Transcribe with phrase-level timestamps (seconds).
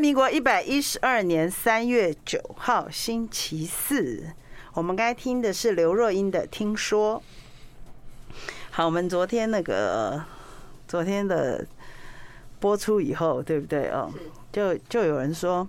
[0.00, 4.30] 民国一百一十二年三月九号星期四，
[4.72, 7.22] 我们刚才听的是刘若英的《听说》。
[8.70, 10.24] 好，我们昨天那个
[10.88, 11.66] 昨天的
[12.58, 14.10] 播出以后，对不对哦？
[14.50, 15.68] 就就有人说，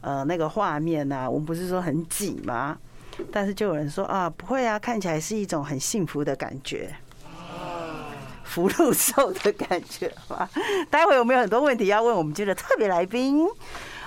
[0.00, 2.76] 呃，那个画面啊，我们不是说很挤吗？
[3.30, 6.92] 但是就有人说啊，不会啊，看起来是一种很幸福的感觉。
[8.52, 10.46] 福禄寿的感觉吧。
[10.90, 13.46] 待会有没有很多问题要问我们今天的特别来宾？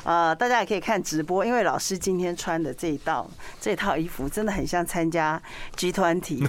[0.04, 3.28] 呃，大家也可以看直播，因为老师今天穿的这一道
[3.60, 5.42] 这套衣服真的很像参加
[5.76, 6.48] 集团体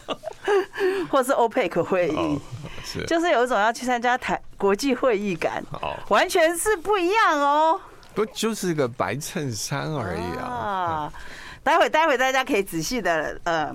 [1.10, 2.38] 或是 OPEC 会议，
[2.84, 5.64] 是就是有一种要去参加台国际会议感，
[6.08, 7.80] 完全是不一样哦。
[8.14, 11.10] 不就是个白衬衫而已啊！
[11.62, 13.74] 待会待会大家可以仔细的呃。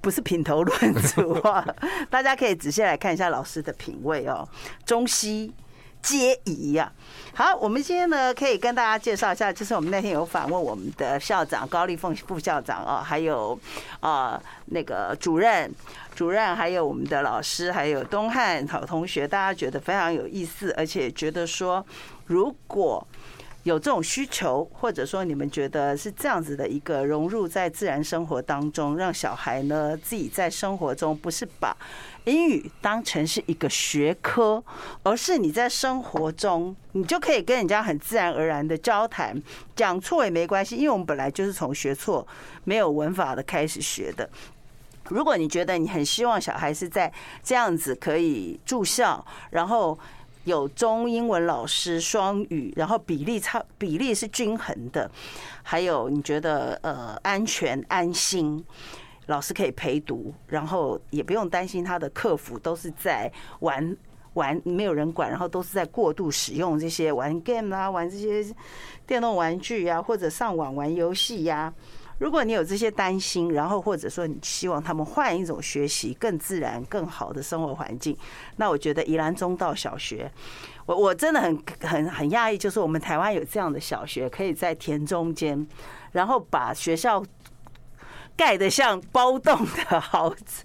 [0.00, 1.66] 不是品头论足啊，
[2.08, 4.48] 大家可以仔细来看一下老师的品味哦，
[4.84, 5.52] 中西
[6.00, 6.92] 皆宜呀。
[7.34, 13.58] 好，我们今天呢可以跟大家介绍一下，就是我们那天有访问我们的校长高丽凤副校长哦，还有
[14.00, 15.72] 啊那个主任
[16.14, 21.84] 主任，还有我们的老师，还有东汉好同学，大家觉得非常有意思，而且觉得说
[22.26, 23.06] 如果。
[23.66, 31.76] 有这种需求，或者说你们觉得是这样子的一个融入在自然生活当中，让小孩呢自己在生活中不是把
[32.26, 34.62] 英语当成是一个学科，
[35.02, 39.36] 而是你在生活中你就可以跟人家很自然而然的交谈，
[39.74, 42.24] 讲错也没关系，因为我们本来就是从学错
[42.62, 44.30] 没有文法的开始学的。
[45.08, 49.98] 如果你觉得你很希望小孩是在这样子可以住校，然后。
[50.46, 55.10] 有中英文老师双语，然后比例差比例是均衡的，
[55.60, 58.64] 还有你觉得呃安全安心，
[59.26, 63.96] 老师可以陪读，然后也不用担心他的客服都是在玩
[64.34, 68.54] 玩没有人管，然后都是在过度使用这些玩 game 啊，玩这些
[69.04, 71.74] 电动玩具啊，或者上网玩游戏呀。
[72.18, 78.16] 如果你有这些担心，然后或者说你希望他们换一种学习更自然、更好的生活环境，
[78.56, 80.32] 那我觉得宜兰中道小学，
[80.86, 85.66] 我我真的很很很讶异，就是我们台湾有这样的小学，可以在田中间，
[86.12, 87.22] 然后把学校
[88.34, 90.64] 盖得像包栋的豪子、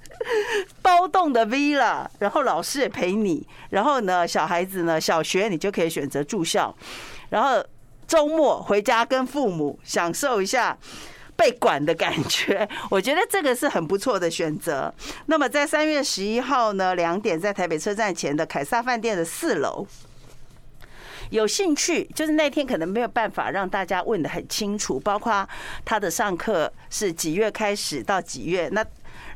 [0.82, 6.74] 包栋的 villa，然后老师也陪你，然后呢，小孩子呢，小学你就可以选择住校，
[7.30, 7.62] 然后
[8.08, 10.78] 周末回家跟父母享受一下。
[11.42, 14.94] 被管的感觉， 我觉得这个是很不错的选择。
[15.26, 19.88] 那么在三月十一号呢，两点在台北车站前的凯撒饭店的四楼，
[21.32, 25.50] 有兴趣就是那天可能没有办法让大家问的很清楚，包括
[25.84, 28.86] 他的上课是几月开始到几月那。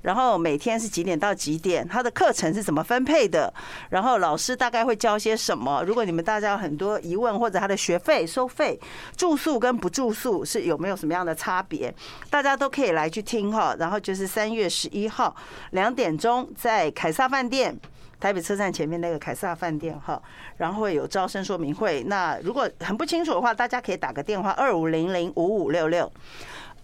[0.05, 1.85] 然后每天是几点到几点？
[1.87, 3.51] 他的课程是怎么分配的？
[3.89, 5.83] 然后老师大概会教些什么？
[5.83, 8.79] 如果你们大家有很多疑问，或者他的学费收费、
[9.17, 11.91] 住宿跟不住宿是有没有什么样的差别？
[12.29, 13.75] 大家都可以来去听哈。
[13.79, 15.35] 然后就是三月十一号
[15.71, 17.75] 两点钟在凯撒饭店，
[18.19, 20.21] 台北车站前面那个凯撒饭店哈。
[20.57, 22.03] 然后有招生说明会。
[22.03, 26.11] 那如果很不清楚的话，大家可以打个电话二五零零五五六六。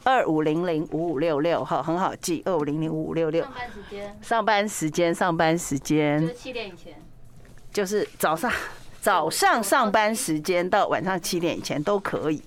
[0.03, 3.43] 二五零零五五六六哈，很好记，二五零零五五六六。
[3.43, 6.21] 上班时间，上班时间，上班时间。
[6.21, 6.93] 就是七点以前。
[7.71, 8.51] 就是早上，
[8.99, 12.41] 早上上班时间到晚上七点以前都可以。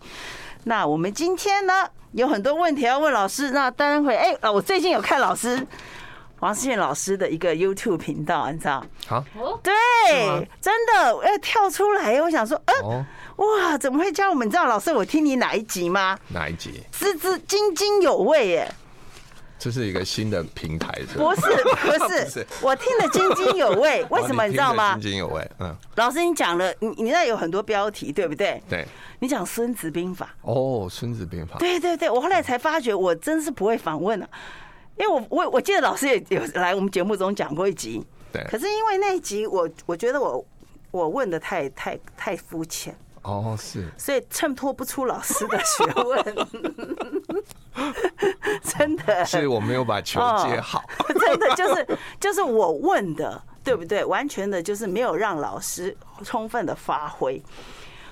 [0.64, 3.50] 那我们今天呢，有很多问题要问老师。
[3.50, 5.66] 那待会，哎，我最近有看老师
[6.44, 8.84] 王思贤老师的一个 YouTube 频道，你知道？
[9.06, 9.24] 好。
[9.62, 9.72] 对，
[10.60, 13.02] 真的，我要跳出来，我想说，嗯。
[13.36, 14.46] 哇，怎么会教我们？
[14.46, 16.18] 你知道老师，我听你哪一集吗？
[16.28, 16.82] 哪一集？
[16.92, 18.70] 滋滋津津有味耶！
[19.58, 21.40] 这是一个新的平台是不是？
[21.40, 24.04] 不是， 不是，我听得津津有味。
[24.12, 24.92] 为什么你知道吗？
[25.00, 25.50] 津津有味。
[25.60, 25.74] 嗯。
[25.94, 28.62] 老师，你讲了，你你那有很多标题，对不对？
[28.68, 28.86] 对。
[29.18, 31.56] 你讲《孙子兵法》哦，《孙子兵法》。
[31.58, 34.28] 对对对，我后来才发觉，我真是不会访问了，
[34.96, 38.04] 因为我我我记得老师也有来我们节目中讲过一集。
[38.32, 38.42] 对。
[38.44, 40.44] 可是因为那一集，我我觉得我
[40.90, 42.96] 我问的太太太肤浅。
[43.22, 46.46] 哦，是，所以衬托不出老师的学问，
[48.62, 49.24] 真的。
[49.24, 50.84] 所以我没有把球接好，
[51.18, 54.04] 真的就是就是我问的，对不对？
[54.04, 57.42] 完全的就是没有让老师充分的发挥，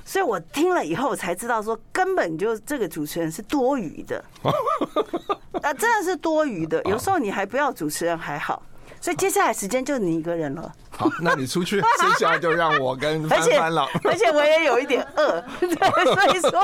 [0.05, 4.25] 所以我听了以后才知道说，根本就这个主持人是多余的，
[5.63, 6.83] 啊，真的是多余的。
[6.85, 8.63] 有时候你还不要主持人还好。
[9.01, 10.73] 所以接下来时间就你一个人了。
[10.91, 13.85] 好，那你出去， 剩下就让我跟帆帆了。
[14.05, 16.61] 而且我也有一点饿， 对，所以说，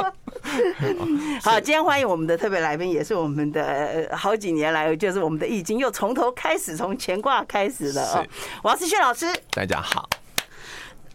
[1.43, 8.25] 好，今天欢迎我们的特别来宾，也是我们的好几年来，就是我们的易经又从头开始，从乾卦开始了。
[8.63, 10.09] 王思炫老师，大家好。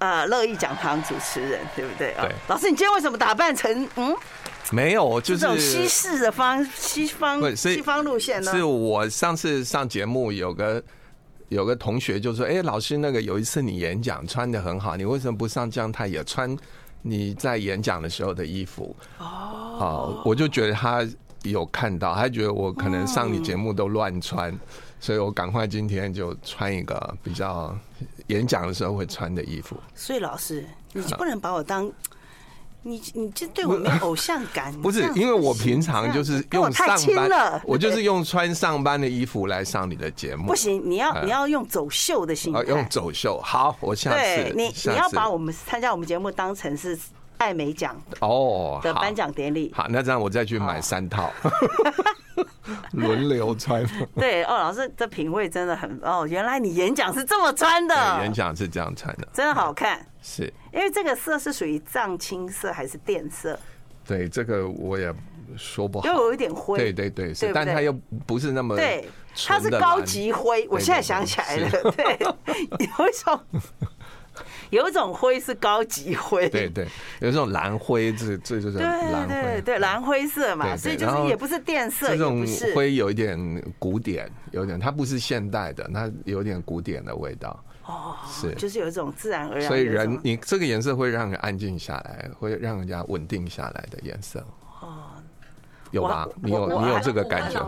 [0.03, 2.13] 呃乐意讲堂主持人，对不对？
[2.19, 2.29] 对。
[2.49, 4.13] 老师，你今天为什么打扮成嗯？
[4.71, 8.51] 没有，就是这种西式的方西方西方路线呢？
[8.51, 10.83] 是我上次上节目有个
[11.47, 16.53] 有个同学就说：“哎，老师，那个有一次你演讲穿的很好，你为什么不上姜太也穿
[17.01, 21.07] 你在演讲的时候的衣服？”哦，好，我就觉得他
[21.43, 24.57] 有看到，他觉得我可能上你节目都乱穿，
[24.99, 27.77] 所以我赶快今天就穿一个比较
[28.27, 29.75] 演讲的时候会穿的衣服。
[29.95, 31.91] 所以老师，你就不能把我当。
[32.85, 34.73] 你你这对我没有偶像感？
[34.81, 36.85] 不是，因为我平常就是用上
[37.15, 40.47] 班，我就是用穿上班的衣服来上你的节目。
[40.47, 43.39] 不行，你要你要用走秀的心态，用走秀。
[43.41, 46.99] 好，我下次对你你要把我们参加我们节目当成是
[47.37, 49.71] 艾美奖哦的颁奖典礼。
[49.73, 51.31] 好，那这样我再去买三套，
[52.93, 53.85] 轮流穿。
[54.15, 60.05] 对哦，老师这品味真的很哦，原来你演讲是这么穿的，演讲是这样穿的，真的好看。
[60.21, 63.59] 是，因为这个色是属于藏青色还是靛色？
[64.05, 65.13] 对，这个我也
[65.57, 66.77] 说不好，又有一点灰。
[66.77, 67.93] 对对对，是，但它又
[68.25, 69.07] 不是那么对，
[69.45, 70.67] 它是高级灰。
[70.69, 73.39] 我现在想起来了，对，有一种
[74.71, 76.85] 有一种灰是高级灰，对对，
[77.19, 82.45] 有这种蓝灰，这这就是蓝灰，对蓝灰色嘛，所以就是也不是电色，这种
[82.75, 83.37] 灰有一点
[83.77, 87.63] 古典，有点它不是现代的，它有点古典的味道。
[87.85, 94.41] 哦，是，就是有一种自然而然，所以人你这个颜色会让人安静下来，会让人家稳定下来的颜色。
[95.93, 96.27] 哦，有吧？
[96.41, 97.59] 你有你有这个感觉？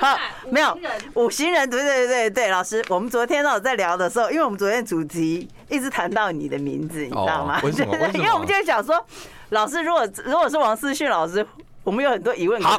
[0.00, 0.18] 好，
[0.50, 0.78] 没有
[1.14, 7.60] 五行人，对对对对，老师，我们昨天呢在聊的时候，因为我们昨天主题一直谈到你的名字，你知道吗？
[7.64, 7.94] 为什么？
[8.14, 9.04] 因为我们就在想说，
[9.50, 11.46] 老师如果如果是王思训老师，
[11.84, 12.60] 我们有很多疑问。
[12.62, 12.78] 好。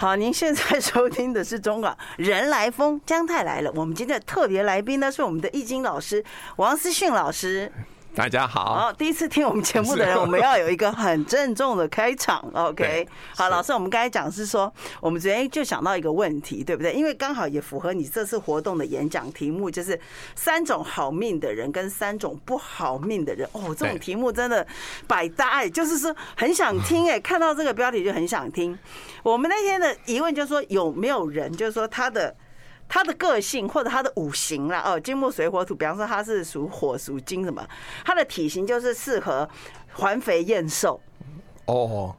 [0.00, 3.70] 好，您现在收听的是中港人来疯，姜太来了。
[3.74, 6.24] 我们今天的特别来宾呢，是我们的易经老师
[6.56, 7.70] 王思训老师。
[8.12, 13.06] 大家好，好，第一次听我们节目的人，我们要有一个很郑重的开场， OK？
[13.36, 14.70] 好，老师，我们刚才讲是说，
[15.00, 16.92] 我们昨天就想到一个问题，对不对？
[16.92, 19.98] 因为刚好也符合你这次活动的演讲题目，就是
[20.34, 23.48] 三种好命的人跟三种不好命的人。
[23.52, 24.66] 哦，这种题目真的
[25.06, 28.76] 百搭哎，就是说很想听 哎，看到这个标题就很想听。
[29.22, 32.34] 我们那天的疑问就是说，有没有人就是说他的。
[32.90, 37.64] 他的个性或者他的五行啦，哦，金木水火土，比方说他是属火属金什么，
[38.04, 39.48] 他的体型就是适合
[39.92, 41.00] 环肥燕瘦。
[41.66, 42.12] 哦，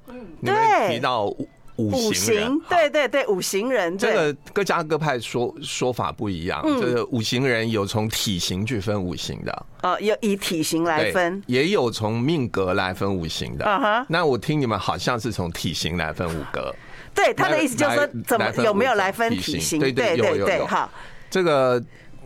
[0.46, 6.64] 对，提到五五行，对对对，五行人，这个各家各派说说法不一样。
[6.80, 13.66] 这个五行人有从体型去分五行的，哦，有以体型来分，也有从命格来分五行的。
[13.66, 16.74] 嗯哼，那我听你们好像是从体型来分五格。
[17.14, 19.80] 对他的意思就是说，怎么有没有来分体型？
[19.80, 20.90] 对对对对，好。
[21.30, 21.82] 这个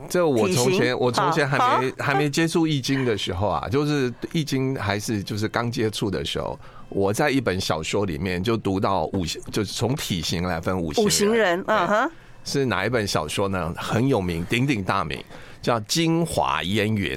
[0.09, 6.59] 这个我从前我从前还没还没接触易经的时候啊，就是易经还是就是刚接触的时候，
[6.89, 11.03] 我在一本小说里面就读到五行，就是从体型来分五行。
[11.03, 12.11] 五行人，嗯哼，
[12.43, 13.73] 是哪一本小说呢？
[13.77, 15.23] 很有名，鼎鼎大名，
[15.61, 17.15] 叫《京华烟云》。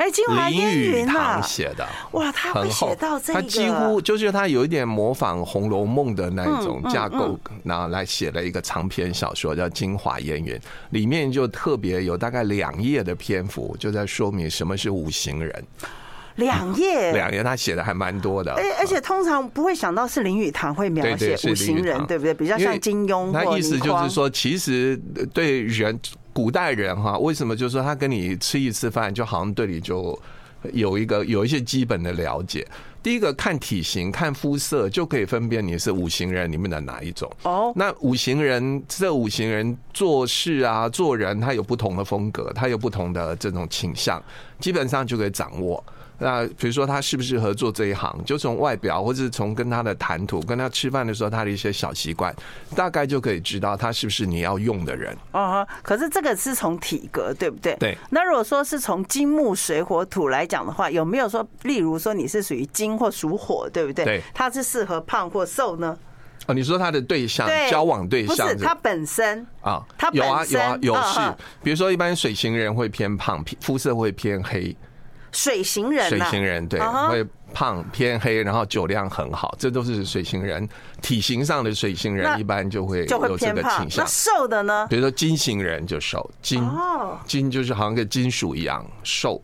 [0.00, 10.54] 哎，金华烟云他写的哇，他会写到这个，他几乎就是他有一点模仿《红楼梦》的那种架构，然后来写了一个长篇小说叫《金华烟云》，
[10.88, 15.64] 里面就特别有大概两页的篇幅，就在说明什么是五行人。
[16.36, 18.54] 两页，两页，他写的还蛮多的。
[18.78, 22.32] 而且通常不会想到是林语堂会描写五行人，对不对？
[22.32, 23.30] 比较像金庸。
[23.32, 24.98] 那意思就是说，其实
[25.34, 26.00] 对人。
[26.32, 30.18] 古代人哈，为什么就是说他跟你吃一次饭，就好像对你就
[30.72, 32.66] 有一个有一些基本的了解。
[33.02, 37.30] 第一个看体型、看肤色就可以分辨你是五行人里面的哪一种。
[37.44, 44.22] 哦，那五行人这五行人做事啊、做人，他有不同的风格，他有不同的这种倾向，
[44.58, 45.82] 基本上就可以掌握。
[46.20, 52.34] 那比如说他适不适合做这一行，就从外表，或者是从跟他的谈吐、跟他吃饭的时候他的一些小习惯，
[52.76, 55.16] 大概就可以知道他是不是你要用的人。
[55.32, 57.74] 哦，可是这个是从体格，对不对？
[57.80, 57.96] 对。
[58.10, 64.04] 那如果说是从金木水火土来讲的话，有没有说，例如说你是属于金或属火，对不对？
[64.04, 64.22] 对。
[64.34, 65.96] 他是适合胖或瘦呢？
[66.46, 69.82] 哦，你说他的对象，交往对象是他本身啊？
[69.96, 71.20] 他有啊有啊有是，
[71.62, 74.76] 比如说一般水型人会偏胖，肤色会偏黑。
[75.32, 80.68] 水型人，水型人对，会胖偏黑，然后酒量很好，这都是水型人。
[81.00, 84.04] 体型上的水型人一般就会有这个倾向。
[84.04, 84.86] 那瘦的呢？
[84.88, 86.62] 比如说金型人就瘦，金
[87.26, 89.42] 金就是好像跟金属一样瘦，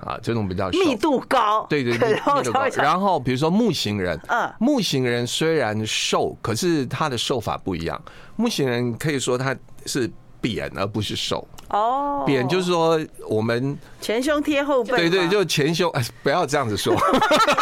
[0.00, 2.66] 啊，这种比较密度高，对对，密度高。
[2.76, 8.00] 然后比如说木型人，嗯，木型人虽然瘦，可是他的瘦法不一样。
[8.36, 9.54] 木型人可以说他
[9.86, 10.10] 是
[10.42, 11.48] 扁而不是瘦。
[11.70, 16.94] 哦，扁就是说我们前胸贴后背，对对，就前胸，哎，不要这样子说，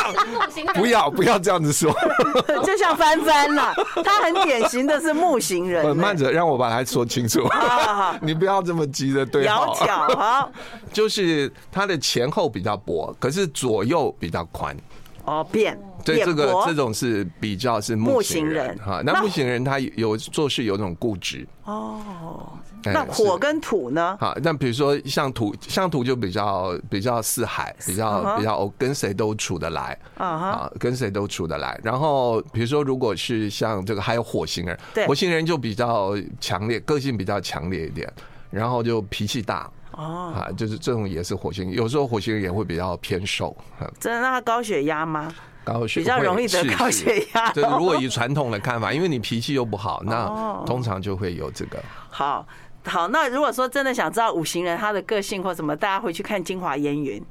[0.75, 1.94] 不要不要这样子说，
[2.66, 3.72] 就像翻翻了，
[4.04, 5.96] 他很典型的是木型人。
[5.96, 7.49] 慢着，让我把它说清楚，
[8.20, 10.50] 你不要这么急的对，窈窕好，
[10.92, 14.76] 就是他的前后比较薄，可是左右比较宽。
[15.25, 19.02] 哦，扁，对，这个这种是比较是木型人哈。
[19.04, 21.46] 那木型人他有做事有种固执。
[21.64, 22.49] 哦。
[22.84, 24.16] 那火跟土呢？
[24.20, 31.78] 好，那比如说像土，像土就比较比较似海，比较比较跟谁都处得来啊，跟谁都处得来。
[31.82, 38.10] 然后比如说，如果是像这个还有火星人，火星人就比较强烈，个性比较强烈一点，
[38.50, 41.70] 然后就脾气大哦，啊，就是这种也是火星。
[41.70, 43.56] 有时候火星人也会比较偏瘦。
[43.99, 45.32] 真的，那他高血压吗？
[45.62, 47.52] 高血比较容易得高血压。
[47.52, 50.26] 对，如果以传统的看法，因为你脾气又不好，那
[50.64, 51.78] 通常就会有这个。
[52.08, 52.46] 好。
[52.84, 57.22] 好，那如果说真的想知道五行人他的个性或什么，大家回去看《京华烟云》。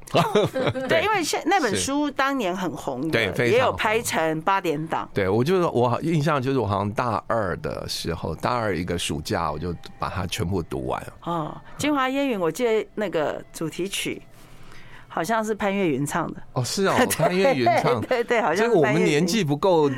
[0.88, 5.10] 对，因为现那本书当年很红的，对，也有拍成八点档。
[5.14, 11.14] 对，我就是我印象就是我好像大二的时候，大二一个暑假，我就把它全部读完了。
[11.24, 14.22] 哦，《京华烟云》，我记得那个主题曲。
[15.10, 18.58] 好像是潘越云唱的哦，是哦， 潘越云唱，对对，好像。
[18.66, 19.90] 这个我们年纪不够，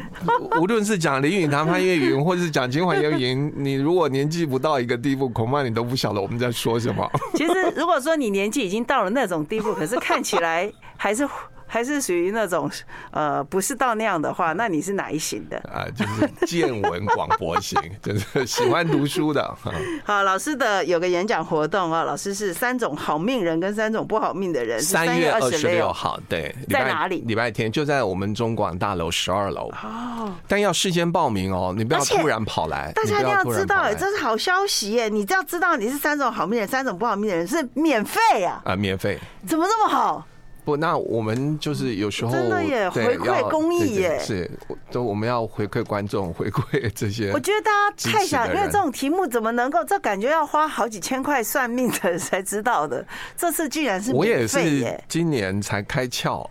[0.60, 7.08] 无论是讲林语堂、潘越云，或者是讲金华烟云， 你如果年纪不到一个地步，恐怕你都不晓得我们在说什么。
[7.36, 11.28] 其实，如果说你年纪已经到了那种地步，可是看起来还是。
[11.74, 12.70] 还是属于那种，
[13.12, 15.58] 呃，不是到那样的话，那你是哪一型的？
[15.60, 19.58] 啊，就是见闻广博型， 就是喜欢读书的。
[20.04, 24.82] 好，老师的有个演讲活动啊，老师是三种好命人跟三种不好命的人。
[24.82, 27.24] 三月二十六号，对，在哪里？
[27.26, 29.70] 礼拜天就在我们中广大楼十二楼。
[29.82, 32.92] 哦，但要事先报名哦，你不要突然跑来。
[32.94, 35.08] 大家一定要知道，哎，这是好消息耶！
[35.08, 38.62] 你只要知道你是三种好命人，三种不好命的人是免费啊！
[38.66, 39.18] 啊，免费？
[39.48, 40.28] 怎么这么好？
[40.64, 44.50] 不，那我们就是有时候真的耶，回馈公益耶，是
[44.92, 47.32] 都我们要回馈观众，回馈这些。
[47.32, 49.84] 我觉得大家太想，因为这种题目怎么能够？
[49.84, 53.04] 这感觉要花好几千块算命的人才知道的。
[53.36, 56.48] 这次居然是我也是今年才开窍。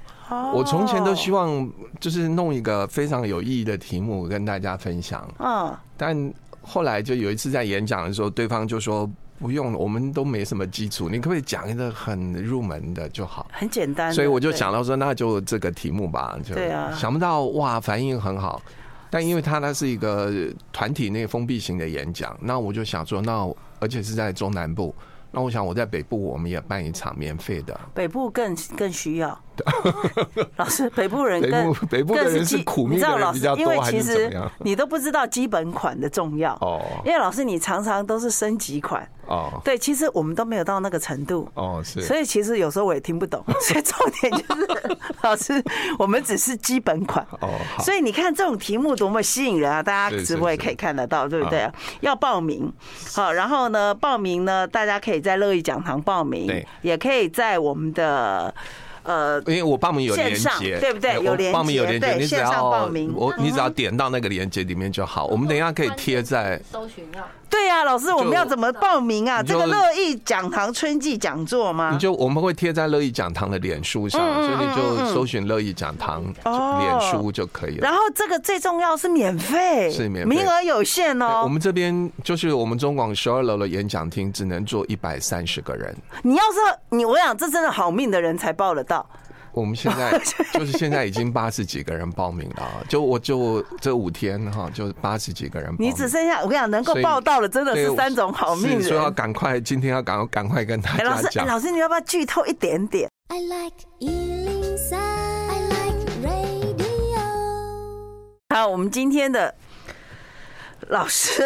[0.52, 5.26] 我从前都希望就是弄一个非常有意义的题目跟大家分享。
[5.38, 9.08] 嗯，但后来就有一次在演讲的时候，对方就说。
[9.40, 13.48] 不用了，我们都没什么基础，你可不可以讲一个很入门的就好？
[13.50, 16.38] 很简单，所以我就想到说，那就这个题目吧。
[16.44, 18.60] 就对啊，想不到哇，反应很好。
[19.08, 20.30] 但因为他那是一个
[20.72, 24.94] 团体内封闭型的演讲，那我就想说，那而且是在中南部。
[25.32, 29.40] 那我想我在北部我们也办一场免费的，北部更更需要。
[30.56, 34.52] 老师，北部人北部北部的人是苦命的人比较多，还是怎么样？
[34.60, 36.80] 你都不知道基本款的重要哦。
[37.04, 39.60] 因为老师你常常都是升级款哦。
[39.64, 42.00] 对，其实我们都没有到那个程度哦，是。
[42.02, 43.44] 所以其实有时候我也听不懂。
[43.60, 45.62] 所以重点就是，老师，
[45.98, 47.48] 我们只是基本款哦。
[47.80, 49.82] 所以你看这种题目多么吸引人啊！
[49.82, 51.70] 大家直播也可以看得到，对不对？
[52.00, 52.72] 要报名
[53.14, 58.54] 好，然后呢，报名呢，大家可以在乐意讲堂报名，也可以在我们的。
[59.02, 61.14] 呃，因为我报名有连接，对不对？
[61.22, 65.26] 有连报名有连接，你只要报名，我你只要点到那个连接里面就好。
[65.26, 67.26] 我们等一下可以贴在搜寻要。
[67.50, 69.42] 对呀，老师，我们要怎么报名啊？
[69.42, 71.90] 这个乐意讲堂春季讲座吗？
[71.92, 77.80] 你就我们会贴在乐意讲堂的脸书上，所以你就搜寻乐意讲堂脸书就可以了。
[77.82, 81.42] 然后这个最重要是免费，是免费，名额有限哦。
[81.42, 85.94] 我们这边就是我们中广十二楼的演讲厅，只能坐一百三十个人。
[86.22, 86.58] 你要是
[86.90, 89.04] 你，我想这真的好命的人才报得到。
[89.60, 90.18] 我们 现在
[90.54, 95.74] 就是现在已经八十几个人报名了，就我就这五天哈，就八十几个人。
[95.78, 98.82] 你只剩下我跟你讲，能够报到的真的是三种好命人。
[98.82, 101.14] 所以要赶快，今天要赶赶快跟大家讲。
[101.14, 103.76] 老师，老师，你要不要剧透一点点？I like
[108.54, 109.54] 好，我们今天的。
[110.90, 111.42] 老师，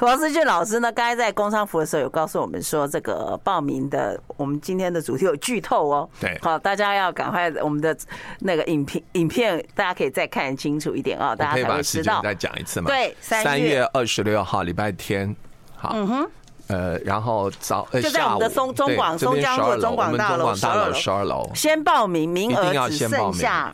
[0.00, 0.90] 王思俊老师呢？
[0.90, 6.08] 刚才在工商服的时候有告诉我们说，这个报名的我们今天的主题有剧透哦。
[6.20, 7.96] 对，好，大家要赶快我们的
[8.40, 12.20] 那个影片，影片大家可以再看清楚一点啊，大家才会知道。
[12.22, 12.88] 再讲一次嘛？
[12.90, 15.34] 对，三月二十六号礼拜天。
[15.76, 16.30] 好，嗯哼，
[16.66, 20.52] 呃，然后早就在我们的松中广松江路中广大楼
[20.92, 23.72] 十二楼，先报名，名额只剩下。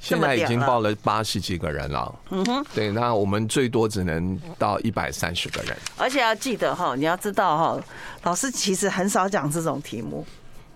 [0.00, 5.76] 现在已经报了八十几个人了，嗯哼，对，那我们最多只能到一百三十个人。
[5.96, 7.82] 而且要记得哈，你要知道哈，
[8.22, 10.24] 老师其实很少讲这种题目，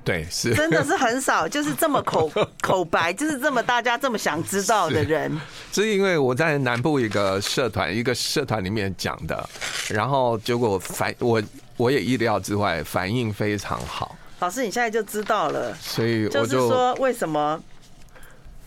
[0.03, 5.31] 对，是真的是很少， 就是这么口口白，就是这么大家这么想知道的人。
[5.71, 9.49] 是，是因为我在南部一个社团，一个社团里面讲的，
[9.89, 11.41] 然后结果反我
[11.77, 14.17] 我也意料之外，反应非常好。
[14.41, 17.62] 老师，你现在就知道了，所以我就，就是说为什么？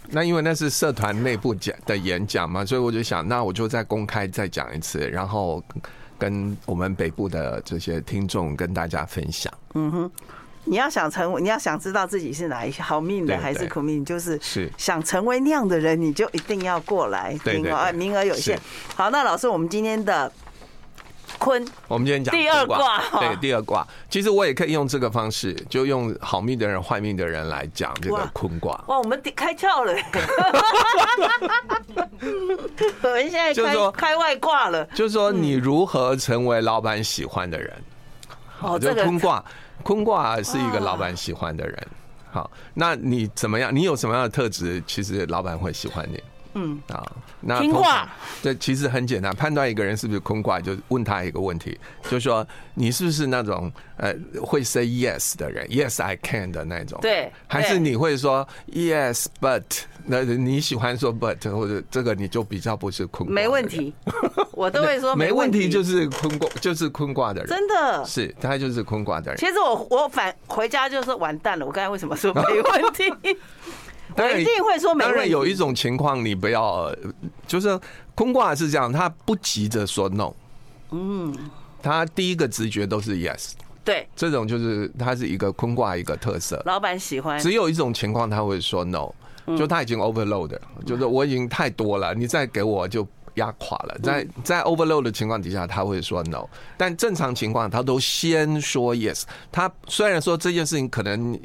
[0.09, 5.63] 那因为那是社团内部讲的演讲嘛，所以我就想，那我就再公开再讲一次，然后
[6.17, 9.51] 跟我们北部的这些听众跟大家分享。
[9.73, 10.11] 嗯哼。
[10.65, 18.57] 你要想成为，你要想知道自己是哪一好命的还是苦命，就是是想成为那样的人，你就一定要过来听哦，名额有限。
[18.95, 20.31] 好，那老师，我们今天的
[21.43, 23.85] 坤，我们今天讲第二卦，对，第二卦。
[24.09, 28.81] 其实我也可以用这个方式，就用好命的人、坏命的人来讲这个坤卦。
[28.87, 29.93] 哇，我们开窍了！
[33.03, 37.73] 我们现在就是说开外挂了，就是说你如何成为老板喜欢的人。
[38.47, 39.43] 好，这个坤卦。
[39.83, 41.87] 坤卦是一个老板喜欢的人，
[42.31, 43.75] 好，那你怎么样？
[43.75, 44.81] 你有什么样的特质？
[44.87, 46.23] 其实老板会喜欢你。
[46.53, 47.03] 嗯，啊，
[47.41, 48.09] 那坤卦
[48.41, 59.63] 对，其实很简单，判断一个人是不是坤卦，就问他一个问题，就是说你是不是那种呃会 say yes 的人，yes I can 的那种，对，还是你会说 yes but，
[60.05, 63.93] 那你喜欢说 but 或者这个你就比较不是坤卦，没问题，
[64.53, 68.05] 我都会说没问题，就是坤卦，就是坤卦的人，真的。
[68.05, 69.37] 是他就是坤卦的人。
[69.37, 73.03] 其实我我反回家就说完蛋了，我刚才为什么说没问题？
[74.15, 75.15] 我一定会说没问题。
[75.15, 76.93] 当然有一种情况，你不要，
[77.47, 77.79] 就是
[78.15, 80.31] 坤卦是这样，他不急着说 no。
[80.91, 81.35] 嗯，
[81.81, 83.53] 他第一个直觉都是 yes。
[83.83, 86.61] 对，这种就是它是一个坤卦一个特色。
[86.65, 87.37] 老板喜欢。
[87.39, 89.11] 只有一种情况他会说 no，
[89.57, 93.97] 就他已经 overload，就是我已经太多了，你再给我就压垮了。
[94.01, 96.47] 在在 overload 的情况底下，他会说 no。
[96.77, 99.23] 但正常情况他都先说 yes。
[99.51, 101.37] 他虽然说这件事情可能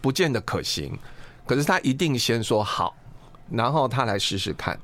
[0.00, 0.96] 不见得可行。
[1.46, 2.94] 可是他一定先说好，
[3.50, 4.78] 然后他来试试看，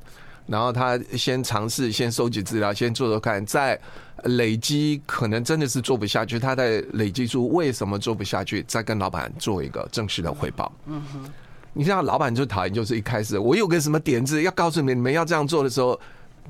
[0.46, 3.78] 然后他先尝试，先收集资料，先做做看，再
[4.24, 10.70] 累积，可能真的是做不下去，他再累积出为什么做不下去，再跟老板做一个正式的汇报。
[10.86, 11.24] 嗯哼，
[11.72, 15.98] 你知道老板最讨厌就是一开始我有个什么点子要告诉你们，你们要这样做的时候，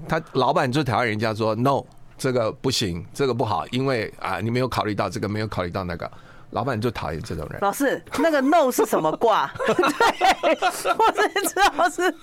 [0.08, 1.84] 他老板最讨厌人家说 no，
[2.16, 6.10] 这个不行，这个不好，因为啊你没有考虑到这个，没有考虑到那个。
[6.50, 7.58] 老板就讨厌这种人。
[7.60, 9.50] 老师，那个 no 是什么卦？
[9.66, 10.58] 对，
[10.96, 12.14] 我只知道是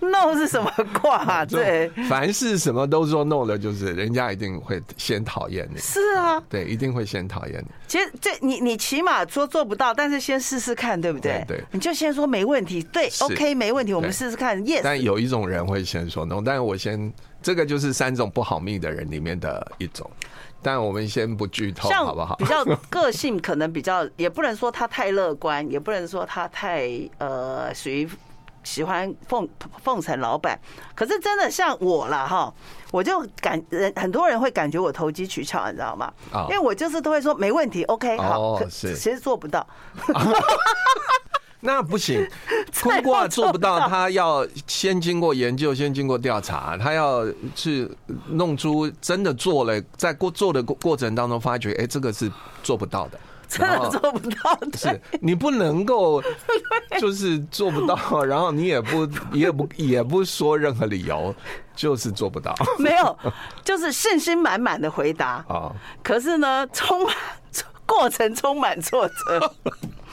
[0.00, 1.44] no 是什么卦。
[1.44, 5.78] 对，凡是什么都说 no 的，就是人家一定会先讨厌你。
[5.80, 7.66] 是啊，对，一定会先讨厌你。
[7.86, 11.44] 其实这你你起码说做不到，但是先试试看，对不对？
[11.48, 14.62] 对，你就先说没问题，对，OK，没问题，我们试试看。
[14.64, 14.82] Yes。
[14.84, 20.08] 但有一种人会先说 no，但是我先这个就是三种不好命的人里面的一种。
[20.62, 22.34] 但我们先不剧透，好不好？
[22.36, 28.08] 比较个性可能比较，也不能说他太乐观，也不能说他太呃属于
[28.64, 29.48] 喜欢奉
[29.82, 30.58] 奉承老板。
[30.94, 32.52] 可是真的像我啦哈，
[32.90, 36.12] 我就感人很多人会感觉我投机取巧，你知道吗？
[36.48, 39.66] 因为我就是都会说没问题，OK，好，其实做不到。
[41.60, 42.24] 那不行，
[42.82, 47.88] 坤卦做不到，他要先经过研究，先经过调查，他要去
[48.28, 52.30] 弄出真的做了，在过做的过过程当中发觉，哎，这个是
[52.62, 53.18] 做不到的，
[53.48, 54.78] 真的做不到的。
[54.78, 56.22] 是你不能够
[57.00, 61.34] 就是做不到，然后你也不也不也不说任何理由，
[61.74, 62.54] 就是做不到。
[62.78, 63.18] 没有，
[63.64, 65.72] 就是信心满满的回答啊。
[66.04, 67.12] 可是呢，充满
[67.88, 69.54] 过程充满挫折。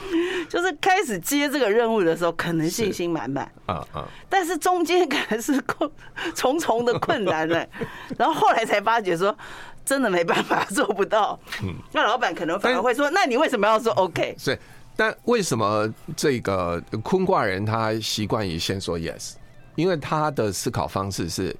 [0.48, 5.90] 就是开始接这个任务的时候，可能信心满满啊啊，但是中间可能是困
[6.34, 7.66] 重重的困难呢，
[8.16, 9.36] 然后后来才发觉说，
[9.84, 11.38] 真的没办法做不到。
[11.62, 14.36] 嗯，那老板可能反而会说，那你为什么要说 OK？
[14.38, 14.56] 是，
[14.94, 19.32] 但为什么这个坤卦人他习惯于先说 yes？
[19.74, 21.56] 因为他的思考方式是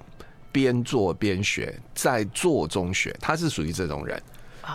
[0.52, 4.22] 边做边学，在做中学，他是属于这种人。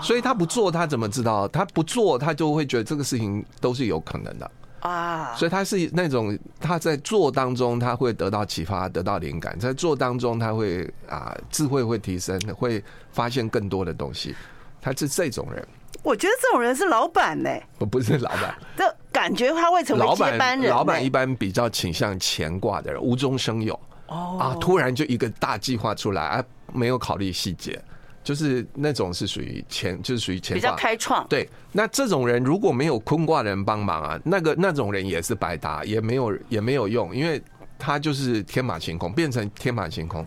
[0.01, 1.47] 所以他不做，他怎么知道？
[1.47, 4.49] 他不做，他就会觉得这个事情都是有可能的
[4.79, 5.35] 啊。
[5.35, 14.35] 所以他是那种他在做当中，他会得到启发，得到灵感，在做当中他会啊智慧会提升，会发现更多的东西。
[14.81, 15.67] 他是这种人。
[16.03, 20.71] 我觉得这种人是老板呢，我 不是老板，这感觉他会成为接班人。
[20.71, 27.79] 老板一般比较倾向乾卦的人，无中生有哦啊，突然就一个大计划出来，啊，没有考虑细节。
[28.23, 31.27] 就是那种是属于前，就是属于乾卦，比较开创。
[31.27, 37.41] 对，那这种人如果没有坤卦的人帮忙啊，那个那种人也是白搭，也没有也没有用，因为
[37.79, 40.25] 他就是天马行空，变成天马行空。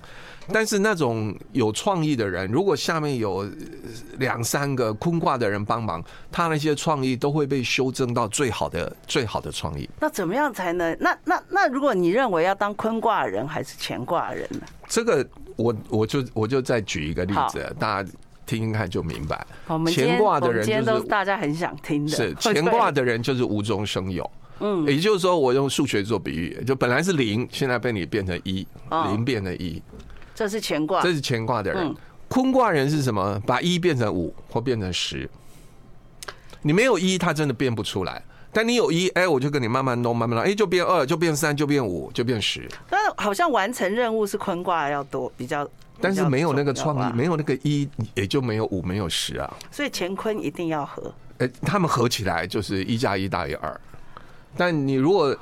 [0.53, 3.51] 但是那种有创意的人，如果下面有
[4.19, 9.89] 两三个坤卦的人帮忙，他那些创意都会被修正到最好的最好的创意。
[10.01, 10.95] 那怎么样才能？
[11.01, 14.61] 那那那，如果你认为要当坤卦人还是乾卦人呢？
[14.87, 18.11] 这个我我就我就再举一个例子，大家
[18.47, 19.47] 听听看就明白。
[19.67, 22.17] 我们乾卦的人就是大家很想听的。
[22.17, 24.31] 是 乾卦的人就是无中生有。
[24.61, 29.83] 嗯，也就是说，我用数学做比喻，就本来是零，现在被你变成一，零变成一。
[30.35, 31.95] 这是乾卦，这是乾卦的人。
[32.29, 33.41] 坤卦人是什么？
[33.47, 35.29] 把一变成五或变成十。
[36.63, 38.23] 你没有一，他真的变不出来。
[38.55, 42.67] 但你有一，哎，我就跟你慢慢弄，慢慢弄，哎，就变二，就变三，就变五，就变十。
[42.89, 45.69] 但好像完成任务是坤卦要多，比较。
[46.01, 49.57] 但是没有那个创意，没有那个一，也就没有五，没有十啊。
[49.71, 51.13] 所以乾坤一定要合。
[51.39, 53.81] 哎，他们合起来就是一加一大于二。
[54.57, 55.37] 但你如果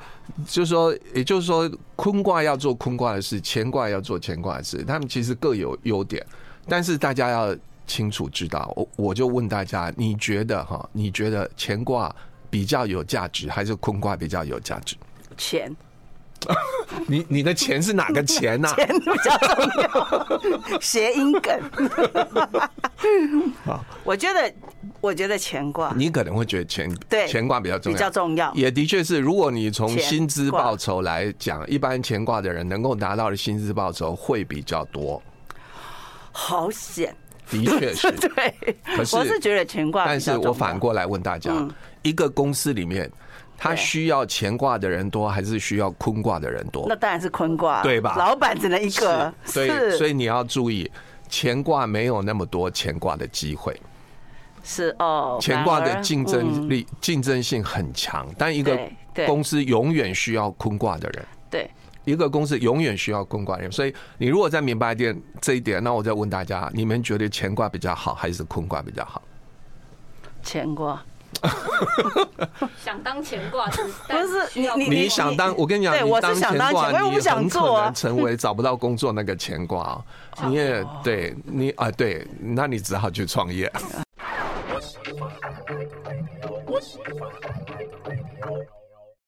[0.47, 6.25] 就是说，也就是说，坤卦要做坤卦的事，乾卦要做乾卦的事，他们其实各有优点。
[6.67, 10.87] 但是大家要清楚知道，我我就问大家，你觉得哈？
[10.93, 12.15] 你觉得乾卦
[12.53, 14.95] 比较有价值，还是坤卦比较有价值？
[15.35, 15.75] 钱。
[17.07, 18.69] 你你的钱是哪个钱呢？
[18.77, 21.59] 钱比较重要，谐音梗。
[23.65, 24.53] 好，我觉得，
[25.01, 28.53] 我觉得乾卦，你可能会觉得干对乾卦比较重要，比较重要。
[28.53, 35.23] 也的确是，如果你从薪资报酬来讲，一般乾卦的人能够拿到的薪资报酬会比较多。
[36.33, 37.15] 好险，
[37.49, 38.11] 的确是。
[38.11, 41.53] 对，可是我是觉得乾卦，但是我反过来问大家，
[42.03, 43.11] 一个公司里面。
[43.55, 46.85] 他需要乾卦的人多，还是需要坤卦的人多？
[46.89, 48.15] 那当然是坤卦，对吧？
[48.17, 50.91] 老板只能一个，所以所以你要注意，
[51.31, 53.79] 乾卦没有那么多乾卦的机会。
[54.63, 58.77] 是哦，乾卦的竞争力、竞争性很强，但一个
[59.25, 61.25] 公司永远需要坤卦的人。
[61.49, 61.69] 对，
[62.03, 63.71] 一个公司永远需要坤卦的人。
[63.71, 69.21] 所以你如果再明白一点这一点，那我再问大家：你们觉得乾卦比较好，还是坤卦比较好？
[70.43, 71.01] 乾卦。
[72.83, 75.55] 想当乾卦是不是你你你想当？
[75.57, 79.99] 我跟你讲，你当乾卦，你很可能成为找不到工作那个乾卦。
[80.45, 83.71] 你也对你啊，对，那你只好去创业。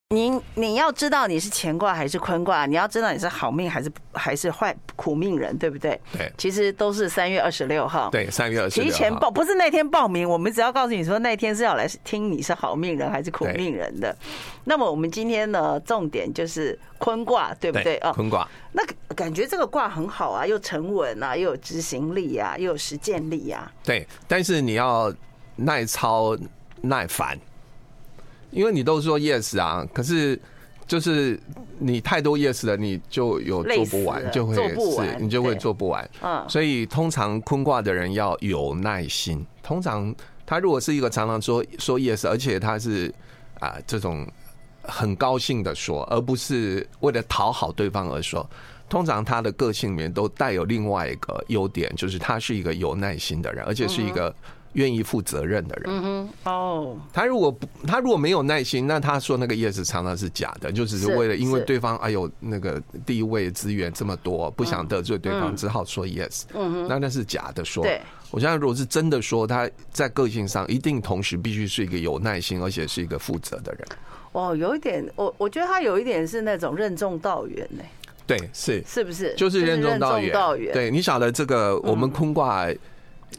[0.10, 6.00] 你你要知道你是乾卦还是坤卦，你要知道你是好命还是还是坏苦命人，对不对？
[6.15, 8.12] 对，其实都是三月二十六号。
[8.12, 8.96] 对，三月二十六号。
[8.96, 14.15] 提前报不是那天报名，我们只要告诉你说那天是要来听你是好命人还是苦命人的。
[14.65, 17.98] 那么我们今天呢，重点就是坤卦，对不对？
[18.04, 18.48] 哦，坤卦。
[18.74, 18.84] 那
[19.15, 23.72] 感觉这个卦很好啊，又沉稳啊，又有执行力啊，又有实践力啊。
[23.84, 25.12] 对，但是你要
[25.56, 26.38] 耐操
[26.82, 27.36] 耐烦。
[28.56, 30.39] 因为你都说 yes 啊，可是
[30.88, 31.38] 就是
[31.78, 36.10] 你太多 yes 了，你就有做不完，就会是你就会做不完。
[36.22, 39.46] 嗯，所以通常坤卦的人要有耐心。
[39.62, 40.15] 通常
[40.46, 43.13] 他如果是一个常常说说 yes，而且他是
[43.60, 44.26] 啊这种
[44.84, 48.50] 很高兴的说，而不是为了讨好对方而说。
[48.88, 54.34] 通常他的个性里面都带有另外一个优点，就是他是一个有耐心的人，而且是一个。
[54.76, 67.84] 愿意负责任的人，嗯哼，哦，他如果不，他如果没有耐心，那他说那个 yes 常常是假的，就只是为了因为对方哎呦那个地位资源这么多，不想得罪对方，只好说 yes，嗯哼，那那是假的说。
[67.84, 73.88] 对，我相信如果是真的说，他在个性上一定同时必须是一个有耐心，而且是一个负责的人。
[74.34, 77.82] 哦，有一点，我我觉得他有一点是那种任重道远呢。
[78.28, 79.34] 对，是是不是？
[79.36, 80.20] 就是任重道
[80.58, 80.74] 远。
[80.74, 82.68] 对，你晓得这个我们空卦。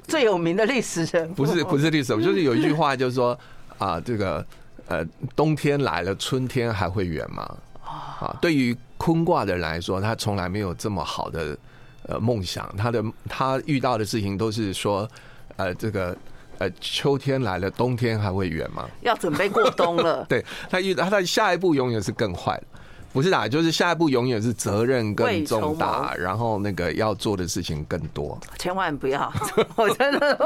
[0.07, 3.39] 最有名的历史人不是不是历史人，就是有一句话就是说
[3.79, 4.45] 啊，这个
[4.87, 7.57] 呃，冬天来了，春天还会远吗？
[7.85, 11.57] 啊，对于坤卦的人来说，他从来没有这么好的
[12.05, 15.09] 呃梦想，他的他遇到的事情都是说
[15.57, 16.17] 呃，这个
[16.59, 18.89] 呃，秋天来了，冬天还会远吗？
[19.03, 20.25] 要准备过冬了。
[20.31, 22.67] 对，他遇到他的下一步永远是更坏的。
[23.17, 28.39] 不是啦，就是下一步永远是责任更重大，然后那个要做的事情更多。
[28.59, 29.33] 千万不要，
[29.75, 30.39] 我真的，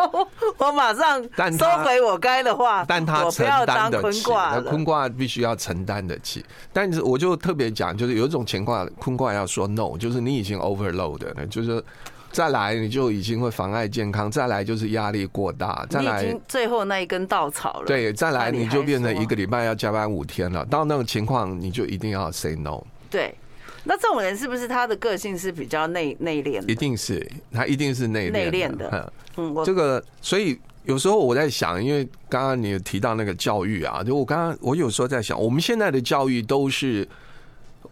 [0.57, 1.21] 我马上
[1.59, 2.85] 收回我该的话。
[2.87, 6.45] 但他承担得起，那坤卦必须要承担得起。
[6.73, 11.83] 但是我就特别讲，就是有一种情况，坤卦要说 no，就是你已经 overload 了，就是。
[12.33, 17.87] 再来你就已经会妨碍健康，再来就是压力过大，再来最后那一根稻草了。
[17.87, 20.65] 对，再来你就变成一个礼拜要加班五天了。
[20.67, 22.81] 到那种情况，你就一定要 say no。
[23.11, 23.35] 对，
[23.83, 26.65] 那这种人是不是他的个性是比较内内敛？
[26.69, 29.13] 一定是，他一定是内内敛的。
[29.37, 37.07] 嗯，这个所以有时候我在想，因为刚刚你有提到那个教育啊，就我刚刚我有时候在想，我们现在的教育都是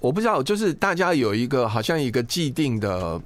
[0.00, 3.20] 我不知道，就是大家有一个好像一个既定的。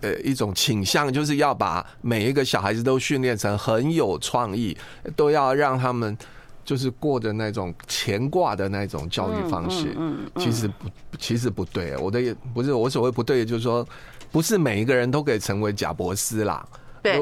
[0.00, 4.76] 呃一种倾向，就是要把每一个小孩子都训练成很有创意，
[5.14, 6.16] 都要让他们
[6.64, 9.94] 就是过着那种乾卦的那种教育方式。
[9.96, 11.96] 嗯，其实不，其实不对。
[11.96, 13.86] 我的也不是我所谓不对，就是说
[14.30, 16.66] 不是每一个人都可以成为贾博士啦。
[17.02, 17.18] 对，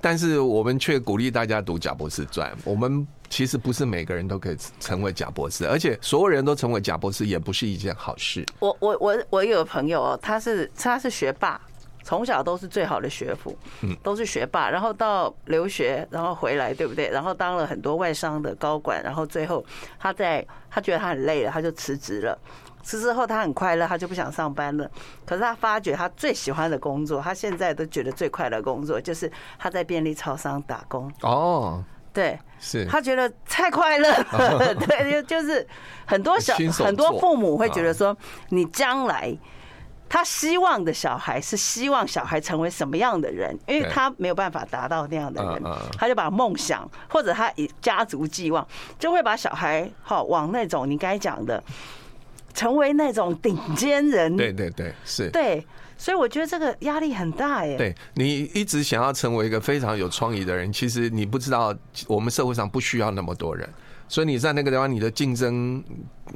[0.00, 2.50] 但是我们却鼓励大家读《贾博士传》。
[2.64, 8.44] 我们其实不是每个人都可以成为贾博士，而且所有人都成为贾博士也不是一件好事。
[8.58, 11.60] 我我我我有个朋友哦，他是他是学霸，
[12.10, 17.08] 从小都是最好的学府，嗯，都是学霸，然后到留学，然后回来，对不对？
[17.08, 19.64] 然后当了很多外商的高管，然后最后
[19.96, 22.36] 他在他觉得他很累了，他就辞职了。
[22.82, 24.90] 辞职后他很快乐，他就不想上班了。
[25.24, 31.08] 可是他发觉他最喜欢的工作，他现在都觉得最快乐的工作就是他在便利超商打工。
[31.22, 34.74] 哦，对，是他觉得太快乐了。
[34.84, 35.64] 对，就就是
[36.06, 38.16] 很多小很多父母会觉得说，
[38.48, 39.32] 你将来
[40.10, 45.62] 他希望的小孩是希望小孩成为什么样的人，因为他没有办法达到那样的人，
[45.96, 48.66] 他就把梦想或者他以家族寄望，
[48.98, 51.62] 就会把小孩好往那种你该讲的。
[52.52, 55.64] 成为那种顶尖人，对对对，是，对，
[55.96, 57.76] 所以我觉得这个压力很大耶。
[57.76, 61.72] 对，你一直想要成为一个非常有创意的人，其实你不知道，
[62.08, 63.66] 我们社会上不需要那么多人，
[64.08, 65.82] 所以你在那个地方，你的竞争，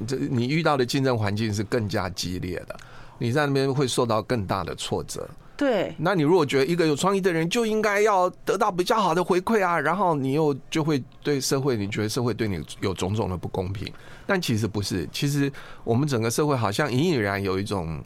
[0.06, 2.76] 这你遇到的竞争环境是更加激烈的，
[3.18, 5.28] 你在那边会受到更大的挫折。
[5.56, 13.92] 对，那你如果觉得一个有创意的人就应该要得到比较好的回馈啊，然后你又就会对社会，你觉得社会对你有种种的不公平，
[14.26, 15.50] 但其实不是，其实
[15.84, 18.02] 我们整个社会好像隐隐然有一种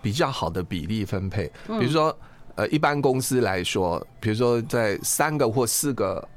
[0.00, 2.16] 比较好的比例分配，比如说
[2.54, 6.28] 呃，一般公司来说，比如说在三个或四个。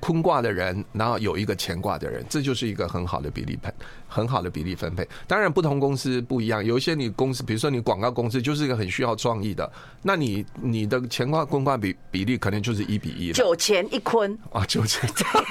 [0.00, 3.70] 坤卦的人，然后有一个乾卦的人，这就是一个很好的比例配，
[4.08, 5.06] 很好的比例分配。
[5.26, 9.70] 当然，不同公司不一样，有一些你公司，比如说你广告公司，就是一个很需要创意的，
[10.02, 14.36] 那你你的乾卦坤卦比比例可能就是一比一，九乾一坤。
[14.52, 15.44] 啊，九干，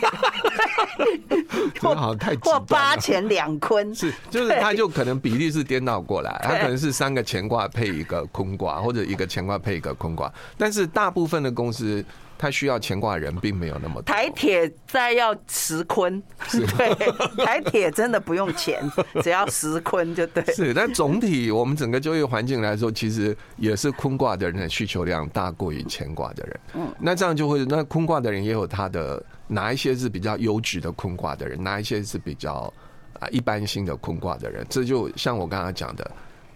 [1.79, 12.03] 或好像太或八乾两坤，是就是它就可能比例是颠倒过来， 它可能是三个乾卦配一个坤卦，或者一个乾卦配一个坤卦，但是大部分的公司。
[12.41, 14.03] 他需要乾卦人并没有那么多。
[14.03, 18.81] 台铁再要十坤， 对，台铁真的不用钱，
[19.21, 20.41] 只要十坤就对。
[20.53, 26.59] 是，但总体我们整个就业环境来说，其实也是坤卦的人的需求量大过于乾卦的人。
[26.75, 32.73] 嗯，那这样就会，那坤卦的人也有他的哪一些是比较优质的坤卦的人，哪一些是比较
[33.19, 34.65] 啊一般性的坤卦的人。
[34.69, 36.09] 这就像我刚刚讲的，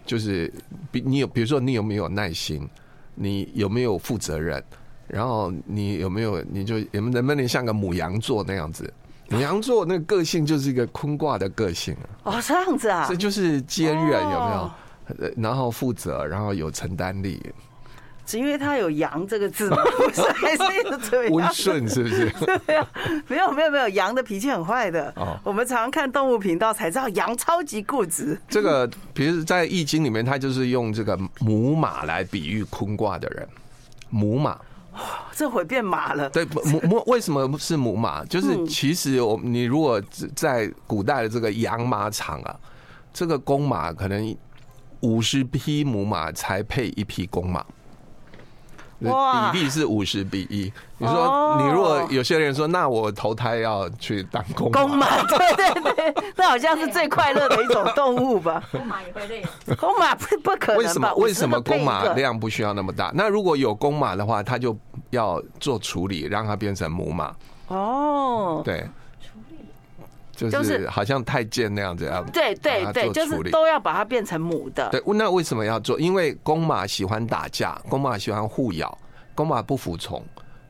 [0.05, 0.49] 就是
[0.89, 2.65] 比你有，比如说你有没有耐心，
[3.15, 4.63] 你有没有负责任。
[5.07, 6.41] 然后你有没有？
[6.43, 8.91] 你就能能不能像个母羊座那样子？
[9.29, 14.71] 母羊座那个个性就是一个坤卦的个性哦，这样子啊，这就是坚韧，有没有？
[15.37, 17.41] 然后负责，然后有承担力。
[18.25, 19.77] 只因为他有“羊”这个字吗？
[19.97, 22.29] 不是，还是一个温顺，是不是？
[22.65, 22.87] 对啊，
[23.27, 25.11] 没有没有没有，羊的脾气很坏的。
[25.17, 28.39] 哦，我们常常看动物频道才知道，羊超级固执。
[28.47, 33.47] 这个，比如在《易经》里面，他就是用这个母马来比喻坤卦的人，
[34.09, 34.57] 母马。
[35.33, 36.29] 这会变马了。
[36.29, 38.23] 对，母母为什么是母马？
[38.25, 40.01] 就是其实我你如果
[40.35, 42.55] 在古代的这个养马场啊，
[43.13, 44.35] 这个公马可能
[45.01, 47.65] 五十匹母马才配一匹公马。
[49.51, 50.71] 比例是五十比一。
[50.97, 58.63] 你说，你如果有些人说，那我投胎要去当公马，公马，对对对，那好像是最快乐的一种动物吧？
[58.71, 59.45] 公马也会累，
[59.77, 60.77] 公马不不可能。
[60.77, 61.13] 为什么？
[61.15, 63.11] 为什么公马量不需要那么大？
[63.13, 64.77] 那如果有公马的话，它就
[65.09, 67.35] 要做处理，让它变成母马。
[67.67, 68.87] 哦，对。
[70.49, 74.89] 就是好像太监那样子啊，对对对，就是都要把它变成母的。
[74.89, 75.99] 对，那为什么要做？
[75.99, 78.97] 因为公马喜欢打架，公马喜欢互咬，
[79.35, 80.23] 公马不服从。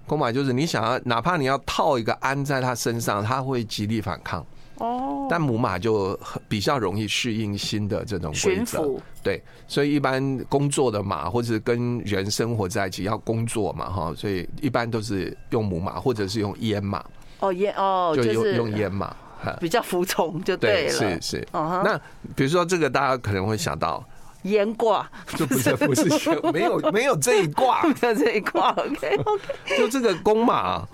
[0.06, 4.46] 公马就是你想要，哪怕你要套一个鞍在它身上，它会极力反抗。
[4.80, 5.28] 哦。
[5.30, 8.94] 但母马就比较容易适应新的这种规则。
[9.24, 17.04] 对，所以一般工作的马或者跟人生活在一起要工作嘛，哈，所以一般都是用母马或者是用阉马。
[17.40, 19.16] 哦，阉哦，就用用阉马。
[19.60, 21.48] 比较服从就对了，是是。
[21.52, 22.00] 那
[22.36, 24.04] 比如说这个，大家可能会想到
[24.44, 28.72] 阉卦，就不是不是没有 没有这一卦，没有这一卦。
[28.72, 30.88] OK OK，就这个公马，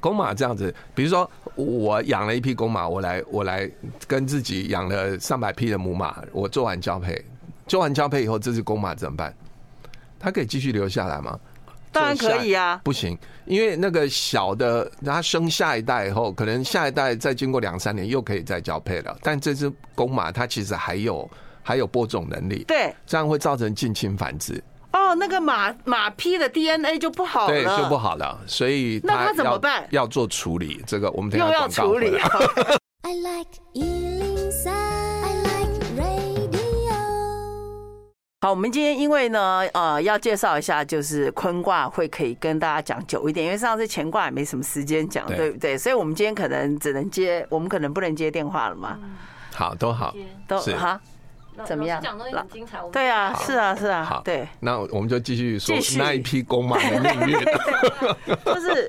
[0.00, 0.74] 公马这样子。
[0.94, 3.70] 比如说我养了一匹公马，我来我来
[4.06, 7.24] 跟自己养了上百匹的母马，我做完交配，
[7.66, 9.34] 做完交配以后，这只公马怎么办？
[10.20, 11.38] 它可以继续留下来吗？
[11.92, 19.16] 当然可以啊，不行，因为那个小的，它生下一代以后，可能下一代再经过两三年又可以再交配了。
[19.22, 21.28] 但这只公马它其实还有
[21.62, 24.62] 还有播种能力，对，这样会造成近亲繁殖。
[24.92, 29.86] 哦，那个马马匹的 DNA 就不好了，对，就不好了，所以那他怎么办？
[29.90, 32.16] 要做处理，这个我们等下又要处理。
[33.02, 33.50] I like
[38.40, 45.76] 好，我们今天因为呢，呃，要介绍一下，就是坤卦会可以跟大家讲久一点，因为上次乾卦也没什么时间讲，对不对？
[45.76, 48.96] 所以我们今天可能只能接，我们可能不能接电话了嘛。
[49.52, 50.14] 好，都好，
[50.46, 51.00] 都好。
[51.66, 52.00] 怎么样？
[52.00, 52.78] 讲东西很精彩。
[52.92, 54.04] 对啊，是啊，是啊。
[54.04, 54.46] 好，对。
[54.60, 57.38] 那我们就继续说那一批公马的命运。
[58.46, 58.88] 就是，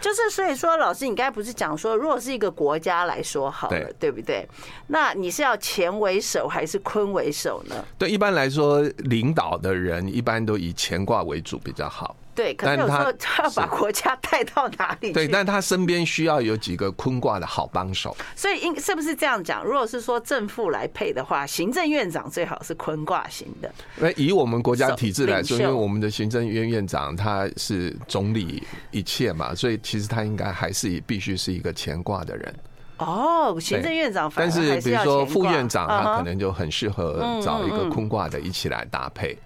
[0.00, 4.46] 就是，所以说，老师，你刚才不是讲说，如果是一个国家来说好了，对不对？
[4.86, 7.84] 那你是要钱为首还是坤为首呢？
[7.98, 12.14] 对，一般来说，领导的人一般都以乾卦为主比较好。
[12.36, 15.14] 对，可是有时候他要把国家 带到哪里去？
[15.14, 18.14] 对，但他身边需要有几个坤卦的好帮手。
[18.36, 19.64] 所以，应是不是这样讲？
[19.64, 23.72] 如果是说正副来配的话，行政院长最好是坤卦型的。
[23.96, 32.54] 那以我们国家体制来说，因为我们的行政院院长他是总理一切嘛，所以其实他应该还是必须是一个乾卦的人。
[32.98, 39.36] 哦，行政院长，但是比如说副院长，他可能就很适合找一个坤卦的一起来搭配。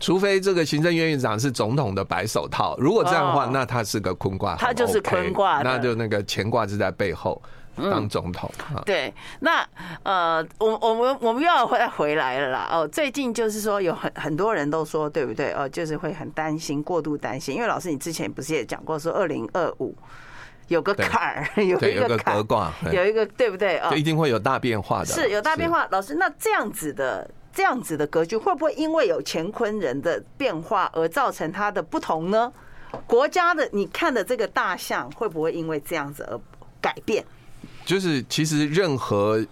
[0.00, 7.40] 除非这个行政院院长是总统的白手套，如果这样的话，那他是个坤卦，他就是坤卦，那就那个乾卦是在背后
[7.76, 8.50] 当总统。
[8.84, 9.66] 对，那
[10.04, 12.68] 呃，我我们我们又要回回来了啦。
[12.70, 15.52] 哦，最近就是说有很很多人都说，对不对？
[15.52, 19.96] 哦，就是会很担心，过度担心，因为老师你之前不是也讲过，说二零二五
[20.68, 23.78] 有个坎儿， 有一个革卦，有一个对不对？
[23.78, 25.88] 哦，就一定会有大变化的，是有大变化。
[25.90, 27.28] 老师，那这样子的。
[27.58, 32.52] 这样子的格局会不会因为有乾坤人的变化而造成它的不同呢？
[33.04, 36.38] 国家的你看的这个大象会不会因为这样子而
[36.80, 37.24] 改变？
[37.84, 39.44] 就是其实任何，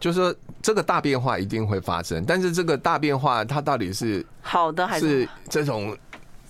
[0.00, 5.94] 就是说这个大变化一定会发生，但是这个大变化它到底是好的还是这种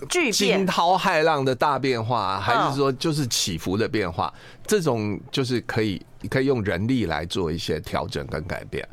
[0.09, 4.33] 惊涛骇浪的大变化，还是说就是起伏的变化？
[4.67, 6.01] 这种就是可以。
[6.31, 8.88] 可以用人力来做一些调整跟改变，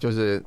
[0.00, 0.42] 就是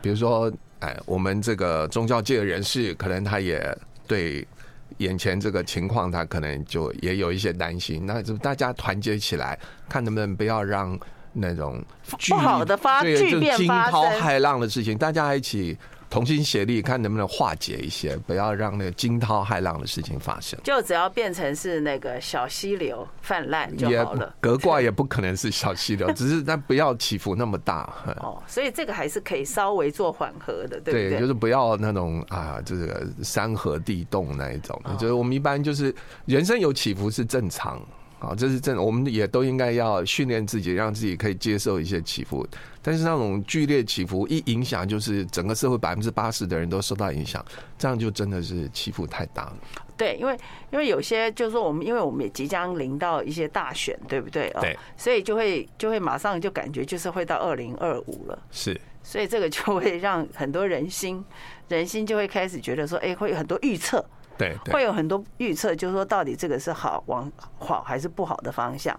[0.00, 3.62] 比如说，哎，我们这个宗教界的人士，可能他也
[4.06, 4.48] 对
[4.96, 8.06] 眼前这个情况，他可能就也有一些担心。
[8.06, 10.98] 那就大家团结起来，看能不能不要让
[11.34, 11.84] 那种
[12.30, 15.76] 不好的发巨变、惊涛骇浪的事情，大家一起。
[16.14, 20.56] 同心协力，看能不能化解一些，不要让那个惊涛骇浪的事情发生。
[20.62, 24.32] 就只要变成是那个小溪流泛滥就好了。
[24.40, 27.92] 隔卦也不可能是小溪流，只是但不要起伏那么大。
[28.22, 31.10] 哦，所以这个还是可以稍微做缓和的，对不对？
[31.10, 34.80] 对，就是不要那种啊，这个山河地动那一种。
[34.96, 35.92] 就是我们一般就是
[36.26, 37.82] 人生有起伏是正常。
[38.18, 42.46] 啊，这是真的，我们也都应该要训练自己，让自己可以接受一些起伏。
[42.80, 47.44] 但是那种剧烈起伏一影响，就是整个社会百分之八十的人都受到影响，
[47.78, 49.56] 这样就真的是起伏太大了。
[49.96, 50.36] 对，因为
[50.70, 54.50] 因为有些就是说我们，因为我们也即将临到一些大选，对不对？
[54.60, 58.38] 对，所以就会就会马上就感觉就是会到二零二五了。
[58.50, 61.24] 是， 所以这个就会让很多人心
[61.68, 64.04] 人心就会开始觉得说，哎，会有很多预测。
[64.36, 68.98] 对，会有很多预测，就是说到底这个是好往好还是不好的方向。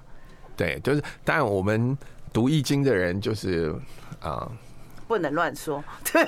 [0.56, 1.98] 对，就是当然我们
[2.32, 3.76] 读易经的人就是
[4.22, 4.50] 啊，
[5.08, 6.24] 不能乱说，对，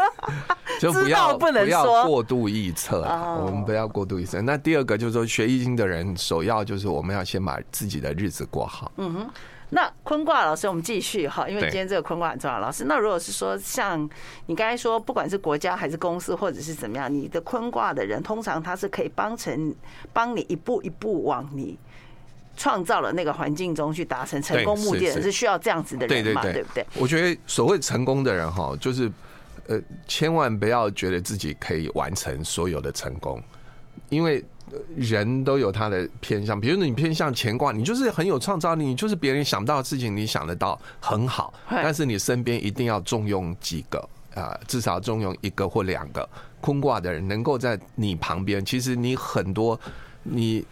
[0.78, 3.00] 就不要不能说过度预测，
[3.40, 4.42] 我们不要过度预测。
[4.42, 8.92] 那第二个就是说，学易经的人首要就是我们要先把自己的日子过好。
[8.96, 9.30] 嗯哼。
[9.70, 12.60] 那坤卦老师，我们继续哈，因为今天这个坤卦很重要。
[12.60, 14.08] 老师，那如果是说像
[14.46, 19.74] 你刚才说，不管是国家还是公司，或者是怎么样，你的坤卦的人，通常他是可以帮成
[20.12, 21.76] 帮你一步一步往你
[22.56, 26.42] 创造了那个环境中去达成成功目的的，是需要这样子的人嘛？
[26.42, 26.86] 对不对？
[26.94, 29.10] 我觉得所谓成功的人哈，就是
[29.66, 33.42] 呃，千万不要觉得自己可以完成所有的成功，
[34.08, 34.44] 因为。
[34.96, 41.52] 人都有他的偏向，比如说你偏向乾卦，你就是很有创造力，你就是别人想不到的事情，你想得到很好。
[41.68, 46.28] 但是你身边一定要重用几个啊，至少重用一个或两个
[46.60, 48.64] 坤卦的人，能够在你旁边。
[48.64, 49.78] 其实你很多
[50.22, 50.64] 你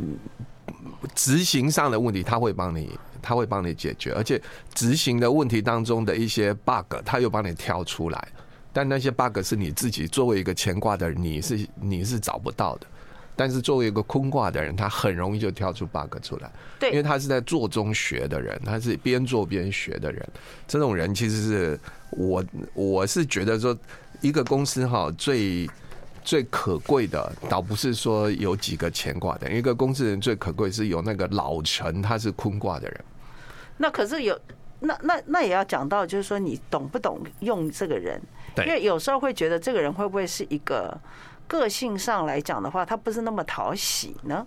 [1.15, 4.41] 执行上的问题，他会帮你，他会帮你解决，而且
[4.75, 8.29] 执行的问题当中的一些 bug，他又帮你挑出来。
[8.73, 12.87] 但那些 bug 是你自己作为一个乾卦的人，你是你是找不到的。
[13.35, 20.27] 但是作为一个坤卦的人，他很容易就跳出 bug 出来，对，因为他是在做中学的人，他是边做边学的人。
[20.69, 21.81] 这种人其实是
[22.11, 23.77] 我，我是觉得说，
[24.21, 25.67] 一个公司哈最
[26.23, 33.05] 最可贵的，倒不是说有几个乾卦的，一个公司人最可贵是有那个老臣，他是坤卦的人。
[33.79, 34.39] 那可是有，
[34.81, 38.21] 那那那也要讲到，就是说你懂不懂用这个人？
[38.55, 41.01] 对，因为有时候会觉得这个人会不会是一个。
[41.53, 44.47] 个性上来讲的话，他不是那么讨喜呢？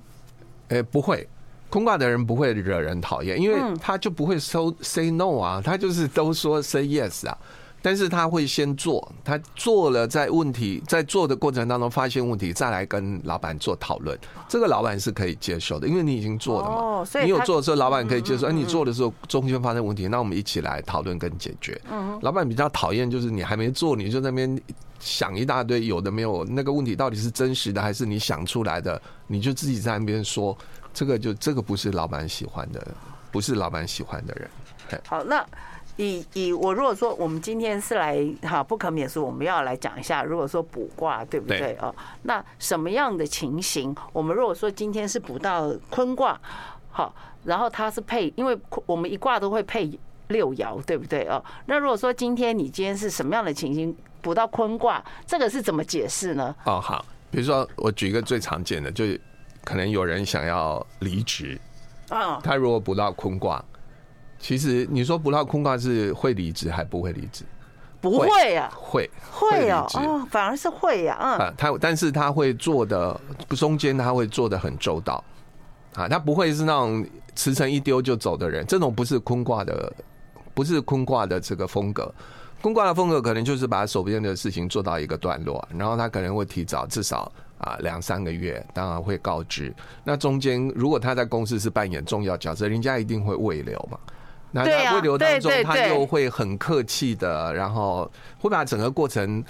[0.70, 1.30] 哎，不会，
[1.70, 7.38] 空挂的人不会惹人讨厌，因为他就不会说 say no 啊，他就是都说 say yes 啊。
[7.86, 14.18] 但是他会先做，他做了，在问题在做的过程当中发现问题，再来跟老板做讨论，
[14.50, 17.08] 这个老板是可以接受的，因为你已经做了嘛。
[17.22, 18.48] 你有做的时候，老板可以接受。
[18.48, 21.80] 哎，你做的时候中间发生问题，那我们一起来讨论跟解决。
[22.22, 24.60] 老板比较讨厌就是你还没做，你就在那边
[25.00, 30.58] 想一大堆，有的没有，那个问题到底是真实的还是你想出来的，你就自己在那边说，
[30.92, 32.84] 这个就这个不是老板喜欢的，
[33.32, 34.50] 不是老板喜欢的人。
[35.08, 35.46] 好，那。
[35.98, 41.94] 以以我如果说我们今天是来哈不可免俗，我们要来讲一下，如果说卜卦对不对哦？
[42.24, 43.96] 那什么样的情形？
[44.12, 46.40] 我们如果说今天是卜到坤卦，
[46.92, 47.16] 好，
[47.46, 49.90] 然后它是配，因为我们一卦都会配
[50.28, 51.42] 六爻，对不对哦？
[51.68, 56.54] 那如果说今天你今天是什么样的情形卜到坤卦，这个是怎么解释呢？
[56.66, 59.20] 哦，好，比如说我举一个最常见的，就是
[59.64, 61.58] 可能有人想要离职
[62.10, 63.64] 啊，他如果卜到坤卦。
[64.46, 67.44] 其实你说不到坤卦是会离职还不会离职？
[68.00, 73.20] 不会呀，会会哦哦，反而是会呀，嗯，他但是他会做的
[73.58, 75.24] 中间他会做的很周到
[75.96, 79.92] 啊，他不会是那种辞呈一丢就走的人，这种不是坤卦的，
[80.54, 82.14] 不是坤卦的这个风格。
[82.62, 89.74] 坤卦的风格可能就是把手边的事情做到一个段落，然后他可能会提早至少啊两三个月，当然会告知。
[90.04, 93.98] 那中间如果他在公司是扮演重要角色，人家一定会慰留嘛。
[94.56, 99.44] 那在汇流当中，他又会很客气的，然后会把整个过程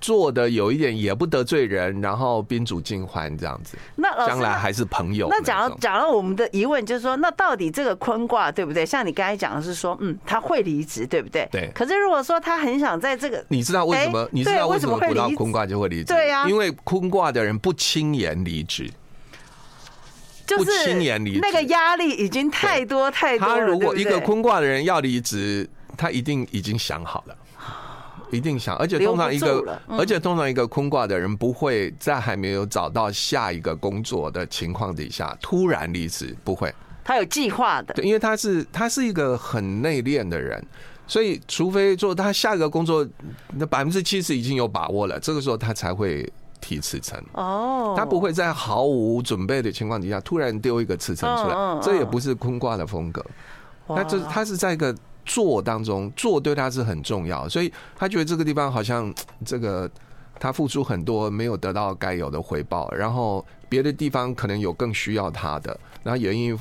[0.00, 3.78] 做的有一点也不得罪人，然后宾主尽欢这样子。
[3.94, 5.28] 那将来还是朋友。
[5.30, 8.84] 那讲到讲到我们的疑问，就是说，那到底这个坤卦对不对？
[8.84, 11.48] 像你刚才讲的是说，嗯，他会离职，对不对？
[11.52, 11.70] 对。
[11.72, 14.28] 可是如果说他很想在这个，你知道为什么？
[14.32, 16.12] 你知道为什么卜到坤卦就会离职？
[16.12, 18.90] 对呀，因为坤卦的人不轻言离职。
[20.46, 20.94] 就是
[21.40, 23.54] 那个压力已经太多太多了。
[23.54, 27.36] 他如果一个坤卦的人要离职，他一定已经想好了，
[28.30, 28.76] 一定想。
[28.76, 36.72] 而且通常一个，而且通常一个坤卦的人不会在还没有找到下一个工作的情况底下突然离职，不会。
[37.02, 40.62] 他有计划的，对，因为他是他是一个很内敛的人，
[41.06, 43.06] 所以除非做他下一个工作，
[43.56, 46.30] 那百分之七十已经有把握了，这个时候他才会。
[46.64, 53.22] 提辞呈哦，他不会在毫无准备的情况底下突然丢一个辞呈出来，这也不是坤卦的风格。
[53.86, 54.96] 他这他是在一个
[55.26, 59.12] 做当中，做对他是很重要，所以他觉得这个地方好像
[59.44, 59.90] 这个
[60.40, 66.58] 他付出很多没有得到该有的回报，然后别的地方可能有更需要他的，然后也愿意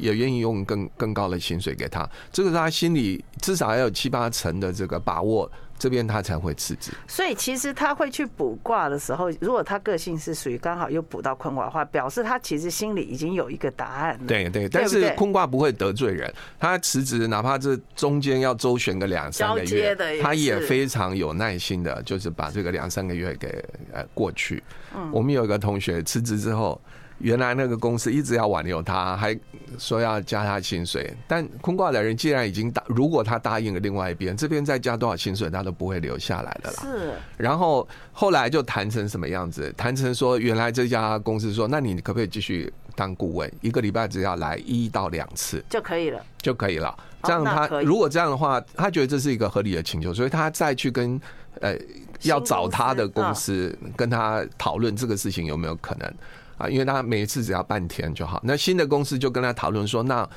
[0.00, 5.50] 也愿意用更更高的薪水给他，这个是他心里至少要有七八成的这个把握。
[5.78, 14.18] 这边他才会辞职，所以其实他会去卜卦的时候，如果他个性是属于刚好又卜到坤卦的话，表示他其实心里已经有一个答案。
[14.26, 24.62] 对对，但是坤卦不会得罪人，他辞职哪怕这中间要周旋个两三个月，他也非常有耐心的，就是把这个两三个月给呃过去。
[24.96, 26.80] 嗯，我们有一个同学辞职之后。
[27.24, 29.34] 原来那个公司一直要挽留他，还
[29.78, 31.10] 说要加他薪水。
[31.26, 36.82] 但坤卦的人既然已经答，如果他答应了另外一边，这边再加多少薪水，他都不会留下来的啦。
[36.82, 37.14] 是。
[37.38, 39.72] 然后后来就谈成什么样子？
[39.74, 43.50] 谈成说，原来这家公司说，那你可不可以继续当顾问？
[43.62, 46.94] 一个礼拜只要来一到两次就可以了，就可以了。
[47.22, 51.18] 这样他如果这样的话，他觉得这是一个合理的请求，所以他再去跟
[51.62, 51.74] 呃
[52.20, 56.14] 要找他的公司跟他讨论这个事情有没有可能。
[56.56, 60.28] 啊，因为他每一次只要半天就好，那新的公司就跟他讨论说，那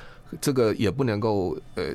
[0.41, 1.85] 这个也不能够呃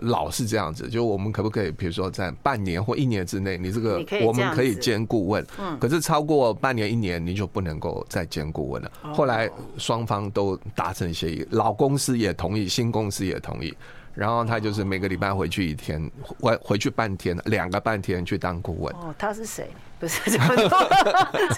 [0.00, 8.90] 老是这样子，就我们可不可以，比如说在半年或一年之内，你这个我们可以兼顾问，嗯，可是超过半年一年你就不能够再兼顾问了。
[9.14, 13.72] 后来双方都达成协议，老公司也同意，新公司也同意。
[14.14, 16.10] 然后他就是每个礼拜回去一天，
[16.40, 18.94] 回回去半天，两个半天去当顾问。
[18.96, 19.70] 哦，他是谁？
[19.98, 20.56] 不是怎么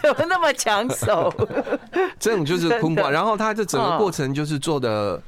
[0.03, 1.33] 怎么那么抢手？
[2.21, 3.11] 这种就是坤卦。
[3.11, 5.21] 然后他这整个过程就是做的，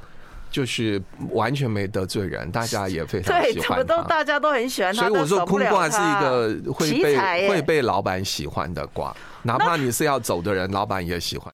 [0.51, 3.55] 就是完全没得罪人，大家也非常喜欢他。
[3.55, 5.09] 对，怎么都大家都很喜欢他。
[5.09, 11.45] 所以我说坤卦是一个会被会被老板喜欢的卦，哪怕你是要走的人，老板也喜欢。